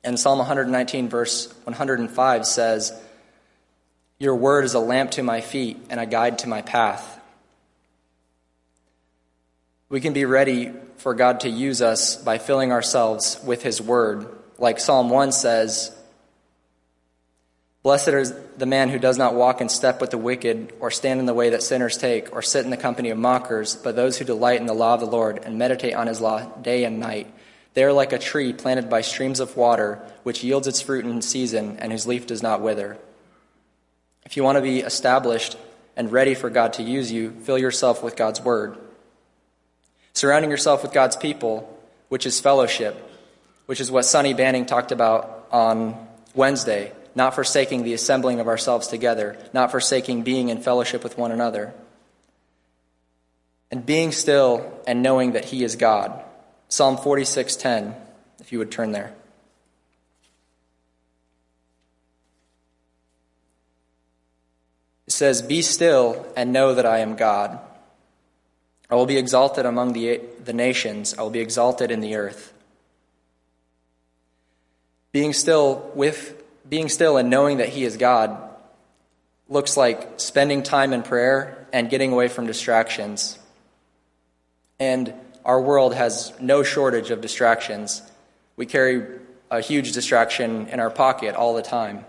And 0.04 0.20
Psalm 0.20 0.38
119, 0.38 1.10
verse 1.10 1.52
105 1.64 2.46
says, 2.46 2.94
Your 4.20 4.36
word 4.36 4.64
is 4.64 4.76
a 4.76 4.80
lamp 4.80 5.10
to 5.12 5.24
my 5.24 5.42
feet 5.42 5.80
and 5.90 6.00
a 6.00 6.06
guide 6.06 6.38
to 6.40 6.50
my 6.50 6.62
path. 6.62 7.20
We 9.90 10.02
can 10.02 10.12
be 10.12 10.26
ready 10.26 10.74
for 10.98 11.14
God 11.14 11.42
to 11.42 11.50
use 11.50 11.82
us 11.82 12.18
by 12.18 12.40
filling 12.40 12.74
ourselves 12.74 13.40
with 13.46 13.64
His 13.64 13.82
Word. 13.82 14.28
Like 14.58 14.82
Psalm 14.82 15.10
1 15.10 15.32
says, 15.32 15.96
Blessed 17.84 18.10
is 18.10 18.34
the 18.58 18.66
man 18.66 18.90
who 18.90 19.00
does 19.00 19.18
not 19.18 19.34
walk 19.34 19.62
in 19.62 19.70
step 19.70 20.02
with 20.02 20.10
the 20.10 20.18
wicked, 20.18 20.74
or 20.82 20.92
stand 20.92 21.22
in 21.22 21.26
the 21.26 21.34
way 21.34 21.52
that 21.52 21.64
sinners 21.64 21.98
take, 21.98 22.36
or 22.36 22.42
sit 22.42 22.66
in 22.66 22.70
the 22.70 22.76
company 22.76 23.12
of 23.12 23.18
mockers, 23.18 23.78
but 23.78 23.96
those 23.96 24.18
who 24.18 24.26
delight 24.26 24.60
in 24.60 24.66
the 24.66 24.74
law 24.74 24.96
of 24.96 25.00
the 25.00 25.06
Lord 25.06 25.40
and 25.46 25.58
meditate 25.58 25.94
on 25.94 26.08
His 26.08 26.20
law 26.20 26.44
day 26.58 26.84
and 26.84 27.00
night. 27.00 27.34
They 27.74 27.86
are 27.86 27.94
like 27.94 28.12
a 28.12 28.20
tree 28.20 28.52
planted 28.52 28.90
by 28.90 29.02
streams 29.02 29.40
of 29.40 29.56
water, 29.56 30.06
which 30.24 30.44
yields 30.44 30.68
its 30.68 30.82
fruit 30.82 31.06
in 31.06 31.22
season, 31.22 31.78
and 31.80 31.94
whose 31.94 32.06
leaf 32.06 32.28
does 32.28 32.44
not 32.44 32.60
wither. 32.60 32.98
If 34.26 34.36
you 34.36 34.44
want 34.44 34.58
to 34.58 34.62
be 34.62 34.82
established 34.82 35.56
and 35.96 36.12
ready 36.12 36.34
for 36.34 36.50
God 36.50 36.74
to 36.74 36.84
use 36.84 37.10
you, 37.10 37.32
fill 37.32 37.58
yourself 37.58 38.04
with 38.04 38.18
God's 38.18 38.42
Word 38.42 38.78
surrounding 40.18 40.50
yourself 40.50 40.82
with 40.82 40.92
God's 40.92 41.16
people, 41.16 41.72
which 42.10 42.26
is 42.26 42.40
fellowship, 42.40 42.96
which 43.68 43.80
is 43.80 43.92
what 43.92 44.04
Sonny 44.04 44.34
Banning 44.34 44.66
talked 44.66 44.92
about 44.92 45.48
on 45.52 46.08
Wednesday, 46.34 46.92
not 47.14 47.36
forsaking 47.36 47.84
the 47.84 47.94
assembling 47.94 48.40
of 48.40 48.48
ourselves 48.48 48.88
together, 48.88 49.38
not 49.54 49.70
forsaking 49.70 50.24
being 50.24 50.50
in 50.50 50.60
fellowship 50.60 51.04
with 51.04 51.20
one 51.20 51.32
another, 51.32 51.72
and 53.70 53.86
being 53.86 54.12
still 54.12 54.82
and 54.88 55.04
knowing 55.04 55.34
that 55.34 55.46
he 55.46 55.64
is 55.64 55.76
God. 55.76 56.24
Psalm 56.68 56.98
46:10, 56.98 57.96
if 58.40 58.52
you 58.52 58.58
would 58.58 58.72
turn 58.72 58.94
there. 58.94 59.14
It 65.06 65.14
says, 65.14 65.44
"Be 65.44 65.62
still 65.62 66.26
and 66.36 66.52
know 66.52 66.74
that 66.74 66.88
I 66.88 67.00
am 67.00 67.16
God." 67.16 67.60
I 68.90 68.96
will 68.96 69.06
be 69.06 69.18
exalted 69.18 69.66
among 69.66 69.94
the, 69.94 70.22
the 70.44 70.54
nations. 70.54 71.14
I 71.18 71.22
will 71.22 71.30
be 71.30 71.40
exalted 71.40 71.92
in 71.92 72.00
the 72.00 72.16
earth. 72.16 72.54
Being 75.12 75.34
still 75.34 75.92
with 75.96 76.44
being 76.70 76.90
still 76.90 77.18
and 77.18 77.30
knowing 77.30 77.58
that 77.58 77.70
he 77.70 77.84
is 77.84 77.98
God 77.98 78.38
looks 79.50 79.78
like 79.78 80.20
spending 80.20 80.64
time 80.64 80.94
in 80.94 81.04
prayer 81.04 81.66
and 81.72 81.90
getting 81.90 82.12
away 82.12 82.28
from 82.28 82.46
distractions. 82.46 83.40
And 84.80 85.14
our 85.46 85.62
world 85.62 85.96
has 85.96 86.34
no 86.42 86.64
shortage 86.64 87.10
of 87.10 87.22
distractions. 87.22 88.02
We 88.58 88.66
carry 88.66 89.06
a 89.50 89.62
huge 89.62 89.94
distraction 89.94 90.68
in 90.68 90.80
our 90.80 90.90
pocket 90.90 91.36
all 91.36 91.54
the 91.54 91.62
time. 91.62 92.06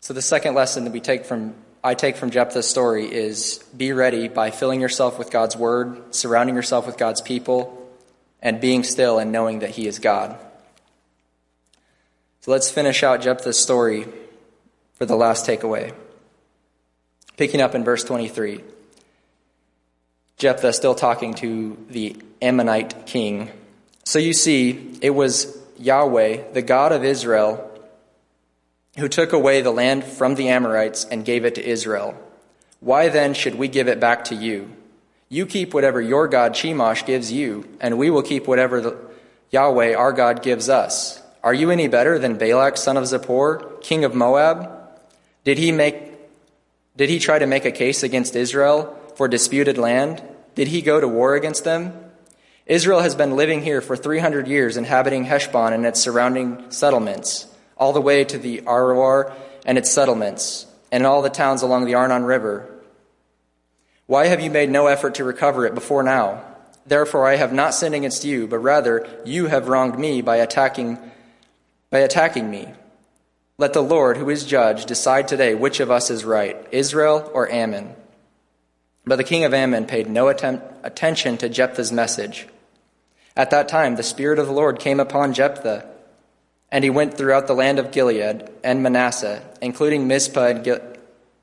So, 0.00 0.14
the 0.14 0.22
second 0.22 0.54
lesson 0.54 0.84
that 0.84 0.92
we 0.92 1.00
take 1.00 1.26
from 1.26 1.54
I 1.82 1.94
take 1.94 2.16
from 2.16 2.30
Jephthah's 2.30 2.68
story 2.68 3.06
is 3.06 3.64
be 3.74 3.92
ready 3.92 4.28
by 4.28 4.50
filling 4.50 4.80
yourself 4.80 5.18
with 5.18 5.30
God's 5.30 5.56
word, 5.56 6.14
surrounding 6.14 6.54
yourself 6.54 6.86
with 6.86 6.98
God's 6.98 7.22
people, 7.22 7.88
and 8.42 8.60
being 8.60 8.84
still 8.84 9.18
and 9.18 9.32
knowing 9.32 9.60
that 9.60 9.70
He 9.70 9.86
is 9.86 9.98
God. 9.98 10.38
So 12.40 12.50
let's 12.50 12.70
finish 12.70 13.02
out 13.02 13.22
Jephthah's 13.22 13.58
story 13.58 14.06
for 14.94 15.06
the 15.06 15.16
last 15.16 15.46
takeaway. 15.46 15.94
Picking 17.38 17.62
up 17.62 17.74
in 17.74 17.84
verse 17.84 18.04
23. 18.04 18.62
Jephthah 20.36 20.72
still 20.72 20.94
talking 20.94 21.34
to 21.34 21.78
the 21.88 22.16
Ammonite 22.42 23.06
king. 23.06 23.50
So 24.04 24.18
you 24.18 24.32
see, 24.32 24.98
it 25.00 25.10
was 25.10 25.58
Yahweh, 25.78 26.52
the 26.52 26.62
God 26.62 26.92
of 26.92 27.04
Israel, 27.04 27.69
who 29.00 29.08
took 29.08 29.32
away 29.32 29.60
the 29.60 29.72
land 29.72 30.04
from 30.04 30.36
the 30.36 30.48
Amorites 30.48 31.04
and 31.04 31.24
gave 31.24 31.44
it 31.44 31.56
to 31.56 31.66
Israel. 31.66 32.14
Why 32.78 33.08
then 33.08 33.34
should 33.34 33.56
we 33.56 33.66
give 33.66 33.88
it 33.88 33.98
back 33.98 34.24
to 34.24 34.34
you? 34.34 34.70
You 35.28 35.46
keep 35.46 35.74
whatever 35.74 36.00
your 36.00 36.28
God 36.28 36.52
Chemosh 36.52 37.04
gives 37.04 37.32
you, 37.32 37.68
and 37.80 37.98
we 37.98 38.10
will 38.10 38.22
keep 38.22 38.46
whatever 38.46 38.80
the, 38.80 38.96
Yahweh 39.50 39.94
our 39.94 40.12
God 40.12 40.42
gives 40.42 40.68
us. 40.68 41.20
Are 41.42 41.54
you 41.54 41.70
any 41.70 41.88
better 41.88 42.18
than 42.18 42.36
Balak 42.36 42.76
son 42.76 42.96
of 42.96 43.04
Zippor, 43.04 43.80
king 43.80 44.04
of 44.04 44.14
Moab? 44.14 44.70
Did 45.44 45.58
he 45.58 45.72
make 45.72 46.08
did 46.96 47.08
he 47.08 47.18
try 47.18 47.38
to 47.38 47.46
make 47.46 47.64
a 47.64 47.72
case 47.72 48.02
against 48.02 48.36
Israel 48.36 48.98
for 49.16 49.26
disputed 49.26 49.78
land? 49.78 50.22
Did 50.54 50.68
he 50.68 50.82
go 50.82 51.00
to 51.00 51.08
war 51.08 51.34
against 51.34 51.64
them? 51.64 51.94
Israel 52.66 53.00
has 53.00 53.14
been 53.14 53.36
living 53.36 53.62
here 53.62 53.80
for 53.80 53.96
300 53.96 54.46
years, 54.46 54.76
inhabiting 54.76 55.24
Heshbon 55.24 55.72
and 55.72 55.86
its 55.86 56.00
surrounding 56.00 56.70
settlements 56.70 57.46
all 57.80 57.92
the 57.92 58.00
way 58.00 58.22
to 58.22 58.38
the 58.38 58.58
Aroer 58.60 59.32
and 59.64 59.76
its 59.76 59.90
settlements, 59.90 60.66
and 60.92 61.06
all 61.06 61.22
the 61.22 61.30
towns 61.30 61.62
along 61.62 61.86
the 61.86 61.94
Arnon 61.94 62.24
River. 62.24 62.68
Why 64.06 64.26
have 64.26 64.40
you 64.40 64.50
made 64.50 64.70
no 64.70 64.86
effort 64.86 65.16
to 65.16 65.24
recover 65.24 65.66
it 65.66 65.74
before 65.74 66.02
now? 66.02 66.44
Therefore 66.86 67.26
I 67.26 67.36
have 67.36 67.52
not 67.52 67.74
sinned 67.74 67.94
against 67.94 68.24
you, 68.24 68.46
but 68.46 68.58
rather 68.58 69.08
you 69.24 69.46
have 69.46 69.68
wronged 69.68 69.98
me 69.98 70.22
by 70.22 70.36
attacking 70.36 70.98
by 71.90 71.98
attacking 71.98 72.48
me. 72.48 72.68
Let 73.58 73.72
the 73.72 73.82
Lord, 73.82 74.16
who 74.16 74.30
is 74.30 74.44
judge, 74.44 74.86
decide 74.86 75.26
today 75.26 75.54
which 75.54 75.80
of 75.80 75.90
us 75.90 76.08
is 76.08 76.24
right, 76.24 76.56
Israel 76.70 77.28
or 77.34 77.50
Ammon. 77.50 77.94
But 79.04 79.16
the 79.16 79.24
king 79.24 79.44
of 79.44 79.52
Ammon 79.52 79.86
paid 79.86 80.08
no 80.08 80.28
attempt, 80.28 80.64
attention 80.84 81.36
to 81.38 81.48
Jephthah's 81.48 81.90
message. 81.90 82.46
At 83.36 83.50
that 83.50 83.68
time, 83.68 83.96
the 83.96 84.04
Spirit 84.04 84.38
of 84.38 84.46
the 84.46 84.52
Lord 84.52 84.78
came 84.78 85.00
upon 85.00 85.34
Jephthah, 85.34 85.89
and 86.72 86.84
he 86.84 86.90
went 86.90 87.16
throughout 87.16 87.46
the 87.46 87.54
land 87.54 87.78
of 87.78 87.90
Gilead 87.90 88.48
and 88.62 88.82
Manasseh, 88.82 89.42
including 89.60 90.06
Mizpah 90.06 90.62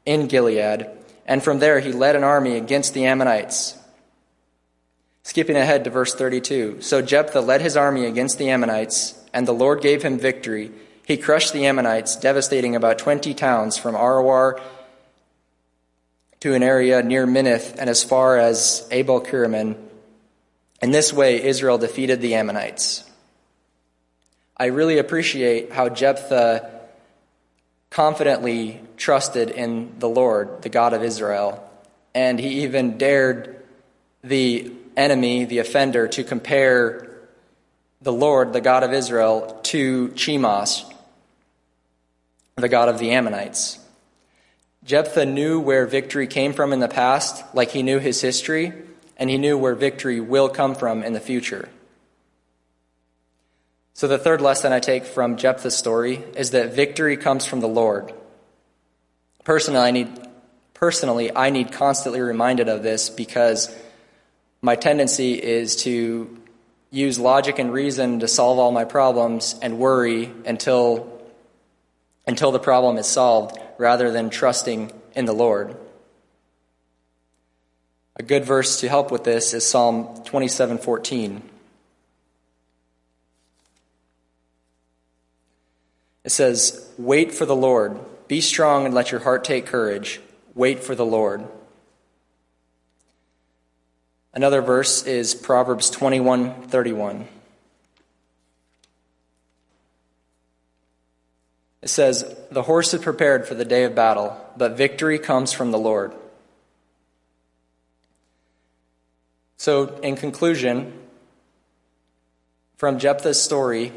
in 0.06 0.28
Gilead, 0.28 0.88
and 1.26 1.44
from 1.44 1.60
there 1.60 1.80
he 1.80 1.92
led 1.92 2.16
an 2.16 2.24
army 2.24 2.56
against 2.56 2.94
the 2.94 3.06
Ammonites. 3.06 3.78
Skipping 5.24 5.58
ahead 5.58 5.84
to 5.84 5.90
verse 5.90 6.16
32. 6.16 6.82
So 6.82 7.02
Jephthah 7.02 7.42
led 7.42 7.60
his 7.62 7.76
army 7.76 8.06
against 8.06 8.38
the 8.38 8.50
Ammonites, 8.50 9.14
and 9.34 9.46
the 9.46 9.54
Lord 9.54 9.82
gave 9.82 10.02
him 10.02 10.18
victory. 10.18 10.72
He 11.06 11.18
crushed 11.18 11.52
the 11.52 11.66
Ammonites, 11.66 12.16
devastating 12.16 12.76
about 12.76 12.98
20 12.98 13.34
towns 13.34 13.78
from 13.78 13.96
Aroer 13.96 14.62
to 16.40 16.54
an 16.54 16.64
area 16.64 17.04
near 17.04 17.26
Minnith 17.26 17.76
and 17.78 17.90
as 17.90 18.04
far 18.04 18.38
as 18.38 18.88
Abel 18.92 19.22
Keramim. 19.22 19.76
In 20.82 20.92
this 20.92 21.12
way, 21.12 21.44
Israel 21.44 21.78
defeated 21.78 22.22
the 22.22 22.36
Ammonites. 22.36 23.07
I 24.60 24.68
really 24.68 24.98
appreciate 24.98 25.72
how 25.72 25.90
Jephthah 25.90 26.72
confidently 27.92 28.82
trusted 28.98 29.52
in 29.52 30.00
the 30.00 30.10
Lord, 30.10 30.64
the 30.64 30.70
God 30.70 30.94
of 30.94 31.04
Israel, 31.04 31.64
and 32.16 32.40
he 32.40 32.64
even 32.64 32.98
dared 32.98 33.64
the 34.24 34.72
enemy, 34.96 35.46
the 35.46 35.60
offender, 35.60 36.08
to 36.08 36.24
compare 36.24 37.08
the 38.02 38.12
Lord, 38.12 38.52
the 38.52 38.62
God 38.62 38.82
of 38.82 38.94
Israel, 38.94 39.60
to 39.64 40.10
Chemosh, 40.10 40.84
the 42.56 42.70
God 42.70 42.90
of 42.90 42.98
the 42.98 43.12
Ammonites. 43.12 43.78
Jephthah 44.84 45.26
knew 45.26 45.60
where 45.60 45.86
victory 45.86 46.26
came 46.26 46.54
from 46.54 46.74
in 46.74 46.80
the 46.80 46.88
past, 46.88 47.44
like 47.54 47.70
he 47.70 47.84
knew 47.84 48.00
his 48.00 48.22
history, 48.22 48.74
and 49.18 49.30
he 49.30 49.38
knew 49.38 49.56
where 49.56 49.76
victory 49.76 50.20
will 50.20 50.50
come 50.50 50.74
from 50.74 51.04
in 51.04 51.14
the 51.14 51.20
future. 51.20 51.70
So, 53.98 54.08
the 54.08 54.20
third 54.20 54.42
lesson 54.42 54.74
I 54.74 54.80
take 54.80 55.06
from 55.06 55.38
Jephthah's 55.38 55.76
story 55.76 56.24
is 56.36 56.52
that 56.52 56.74
victory 56.74 57.18
comes 57.18 57.48
from 57.48 57.62
the 57.62 57.68
Lord. 57.68 58.14
Personally, 59.44 59.80
I 59.80 59.90
need, 59.90 60.08
personally, 60.76 61.36
I 61.36 61.50
need 61.50 61.72
constantly 61.72 62.22
reminded 62.22 62.70
of 62.70 62.84
this 62.84 63.10
because 63.10 63.76
my 64.62 64.76
tendency 64.76 65.34
is 65.34 65.78
to 65.78 66.40
use 66.92 67.18
logic 67.18 67.58
and 67.58 67.74
reason 67.74 68.20
to 68.20 68.28
solve 68.28 68.60
all 68.60 68.72
my 68.72 68.86
problems 68.86 69.56
and 69.64 69.80
worry 69.80 70.32
until, 70.46 71.20
until 72.28 72.52
the 72.52 72.60
problem 72.60 72.98
is 72.98 73.08
solved 73.08 73.58
rather 73.80 74.12
than 74.12 74.30
trusting 74.30 74.92
in 75.16 75.26
the 75.26 75.34
Lord. 75.34 75.76
A 78.16 78.22
good 78.22 78.46
verse 78.46 78.80
to 78.82 78.90
help 78.90 79.10
with 79.10 79.24
this 79.24 79.56
is 79.56 79.66
Psalm 79.66 80.24
27:14. 80.24 81.57
It 86.28 86.32
says, 86.34 86.86
"Wait 86.98 87.34
for 87.34 87.46
the 87.46 87.56
Lord. 87.56 87.98
Be 88.28 88.42
strong 88.42 88.84
and 88.84 88.94
let 88.94 89.12
your 89.12 89.22
heart 89.22 89.46
take 89.46 89.66
courage. 89.66 90.20
Wait 90.56 90.84
for 90.84 90.94
the 90.94 91.06
Lord." 91.06 91.48
Another 94.34 94.62
verse 94.62 95.04
is 95.04 95.34
Proverbs 95.34 95.90
21:31. 95.90 97.30
It 101.82 101.88
says, 101.88 102.36
The 102.52 102.64
horse 102.64 102.94
is 102.94 103.02
prepared 103.02 103.48
for 103.48 103.54
the 103.54 103.64
day 103.64 103.86
of 103.86 103.96
battle, 103.96 104.36
but 104.58 104.74
victory 104.74 105.20
comes 105.20 105.54
from 105.54 105.72
the 105.72 105.80
Lord. 105.80 106.12
So, 109.56 109.96
in 110.04 110.18
conclusion, 110.18 110.92
from 112.76 113.00
Jephthah's 113.00 113.42
story, 113.42 113.94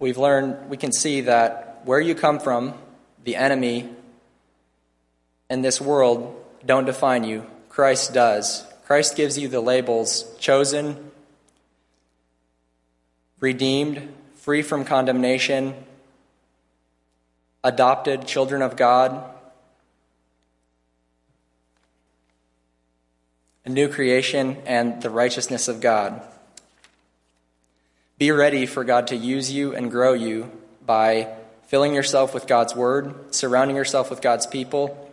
we've 0.00 0.18
learned, 0.18 0.68
we 0.68 0.76
can 0.76 0.90
see 0.90 1.20
that 1.22 1.82
where 1.84 2.00
you 2.00 2.16
come 2.16 2.40
from, 2.40 2.74
the 3.22 3.36
enemy, 3.36 3.88
and 5.48 5.64
this 5.64 5.80
world 5.80 6.42
don't 6.66 6.86
define 6.86 7.22
you. 7.22 7.46
Christ 7.68 8.12
does. 8.12 8.64
Christ 8.86 9.14
gives 9.14 9.38
you 9.38 9.46
the 9.46 9.60
labels 9.60 10.24
chosen, 10.38 11.12
redeemed, 13.38 14.12
free 14.34 14.62
from 14.62 14.84
condemnation, 14.84 15.74
adopted 17.62 18.26
children 18.26 18.62
of 18.62 18.76
God, 18.76 19.22
a 23.64 23.68
new 23.68 23.88
creation, 23.88 24.56
and 24.66 25.00
the 25.02 25.10
righteousness 25.10 25.68
of 25.68 25.80
God. 25.80 26.22
Be 28.20 28.32
ready 28.32 28.66
for 28.66 28.84
God 28.84 29.06
to 29.06 29.16
use 29.16 29.50
you 29.50 29.74
and 29.74 29.90
grow 29.90 30.12
you 30.12 30.52
by 30.84 31.32
filling 31.68 31.94
yourself 31.94 32.34
with 32.34 32.46
God's 32.46 32.76
word, 32.76 33.34
surrounding 33.34 33.76
yourself 33.76 34.10
with 34.10 34.20
God's 34.20 34.46
people, 34.46 35.10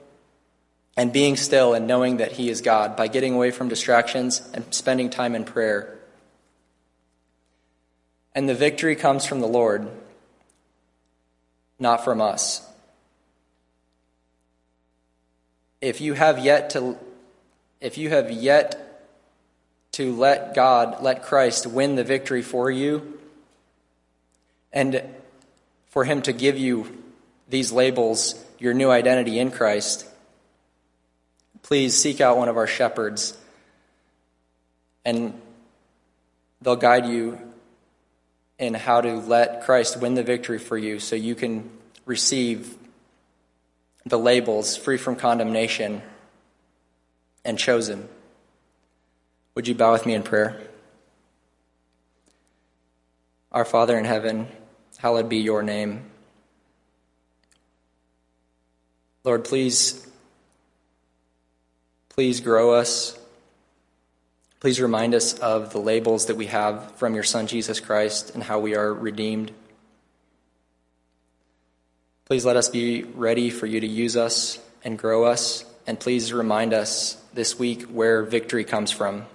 and 0.97 1.13
being 1.13 1.37
still 1.37 1.73
and 1.73 1.87
knowing 1.87 2.17
that 2.17 2.33
He 2.33 2.49
is 2.49 2.59
God 2.59 2.97
by 2.97 3.07
getting 3.07 3.33
away 3.33 3.51
from 3.51 3.69
distractions 3.69 4.41
and 4.53 4.73
spending 4.73 5.09
time 5.09 5.35
in 5.35 5.45
prayer. 5.45 5.97
And 8.35 8.49
the 8.49 8.53
victory 8.53 8.97
comes 8.97 9.25
from 9.25 9.39
the 9.39 9.47
Lord 9.47 9.89
not 11.79 12.03
from 12.03 12.19
us. 12.19 12.61
If 15.79 16.01
you 16.01 16.11
have 16.11 16.39
yet 16.39 16.71
to 16.71 16.97
if 17.79 17.97
you 17.97 18.09
have 18.09 18.31
yet 18.31 18.86
to 19.97 20.13
let 20.13 20.53
God, 20.53 21.01
let 21.01 21.23
Christ 21.23 21.65
win 21.65 21.95
the 21.95 22.03
victory 22.03 22.43
for 22.43 22.69
you 22.69 23.19
and 24.71 25.01
for 25.87 26.03
him 26.03 26.21
to 26.21 26.33
give 26.33 26.55
you 26.55 26.95
these 27.49 27.71
labels, 27.71 28.35
your 28.59 28.75
new 28.75 28.91
identity 28.91 29.39
in 29.39 29.49
Christ, 29.49 30.05
please 31.63 31.97
seek 31.97 32.21
out 32.21 32.37
one 32.37 32.47
of 32.47 32.57
our 32.57 32.67
shepherds 32.67 33.35
and 35.03 35.33
they'll 36.61 36.75
guide 36.75 37.07
you 37.07 37.39
in 38.59 38.75
how 38.75 39.01
to 39.01 39.15
let 39.15 39.63
Christ 39.63 39.99
win 39.99 40.13
the 40.13 40.21
victory 40.21 40.59
for 40.59 40.77
you 40.77 40.99
so 40.99 41.15
you 41.15 41.33
can 41.33 41.71
receive 42.05 42.75
the 44.05 44.19
labels 44.19 44.77
free 44.77 44.97
from 44.97 45.15
condemnation 45.15 46.03
and 47.43 47.57
chosen. 47.57 48.07
Would 49.57 49.67
you 49.67 49.73
bow 49.73 49.91
with 49.91 50.05
me 50.05 50.13
in 50.13 50.21
prayer? 50.21 50.61
Our 53.51 53.65
Father 53.65 53.97
in 53.97 54.05
heaven, 54.05 54.49
hallowed 54.99 55.29
be 55.29 55.37
your 55.37 55.63
name. 55.63 56.05
Lord, 59.23 59.45
please, 59.45 60.07
please 62.09 62.39
grow 62.39 62.75
us 62.75 63.17
Please 64.59 64.79
remind 64.79 65.15
us 65.15 65.33
of 65.39 65.71
the 65.73 65.79
labels 65.79 66.27
that 66.27 66.35
we 66.35 66.45
have 66.47 66.91
from 66.97 67.15
your 67.15 67.23
Son, 67.23 67.47
Jesus 67.47 67.79
Christ, 67.79 68.35
and 68.35 68.43
how 68.43 68.59
we 68.59 68.75
are 68.75 68.93
redeemed. 68.93 69.51
Please 72.25 72.45
let 72.45 72.57
us 72.57 72.69
be 72.69 73.03
ready 73.03 73.49
for 73.49 73.65
you 73.65 73.79
to 73.79 73.87
use 73.87 74.15
us 74.15 74.59
and 74.83 74.99
grow 74.99 75.25
us, 75.25 75.65
and 75.87 75.99
please 75.99 76.31
remind 76.31 76.73
us 76.73 77.19
this 77.33 77.57
week 77.57 77.83
where 77.83 78.21
victory 78.21 78.63
comes 78.63 78.91
from. 78.91 79.25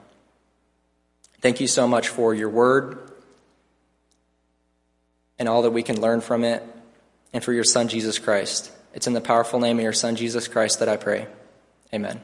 Thank 1.43 1.61
you 1.61 1.67
so 1.67 1.87
much 1.87 2.09
for 2.09 2.35
your 2.35 2.49
word 2.49 3.13
and 5.39 5.49
all 5.49 5.63
that 5.63 5.73
we 5.73 5.83
can 5.83 6.01
learn 6.01 6.21
from 6.21 6.45
it, 6.45 6.63
and 7.33 7.43
for 7.43 7.53
your 7.53 7.65
Son, 7.65 7.89
Jesus 7.89 8.21
Christ. 8.21 8.71
It's 8.95 9.09
in 9.09 9.13
the 9.13 9.21
powerful 9.21 9.59
name 9.59 9.79
of 9.79 9.83
your 9.83 9.93
Son, 9.93 10.15
Jesus 10.15 10.47
Christ, 10.47 10.79
that 10.79 10.89
I 10.89 10.97
pray. 10.97 11.27
Amen. 11.93 12.21